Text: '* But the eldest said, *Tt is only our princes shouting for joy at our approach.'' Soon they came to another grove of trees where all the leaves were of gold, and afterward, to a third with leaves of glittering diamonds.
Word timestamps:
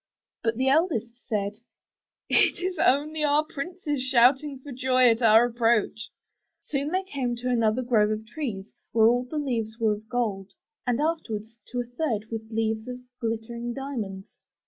'* 0.23 0.43
But 0.43 0.57
the 0.57 0.67
eldest 0.67 1.27
said, 1.27 1.57
*Tt 2.27 2.59
is 2.59 2.79
only 2.83 3.23
our 3.23 3.45
princes 3.45 4.01
shouting 4.01 4.57
for 4.57 4.71
joy 4.71 5.11
at 5.11 5.21
our 5.21 5.45
approach.'' 5.45 6.09
Soon 6.59 6.87
they 6.89 7.03
came 7.03 7.35
to 7.35 7.51
another 7.51 7.83
grove 7.83 8.09
of 8.09 8.25
trees 8.25 8.65
where 8.93 9.05
all 9.05 9.25
the 9.25 9.37
leaves 9.37 9.77
were 9.77 9.93
of 9.93 10.09
gold, 10.09 10.53
and 10.87 10.99
afterward, 10.99 11.43
to 11.67 11.81
a 11.81 11.85
third 11.85 12.31
with 12.31 12.49
leaves 12.49 12.87
of 12.87 12.97
glittering 13.19 13.75
diamonds. 13.75 14.39